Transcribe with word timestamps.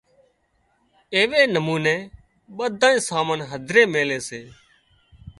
ايوي 1.15 1.41
نموني 1.53 1.95
ٻڌونئين 2.57 2.97
سامان 3.09 3.39
هڌري 3.51 3.83
ميلي 3.93 4.19
سي 4.27 4.41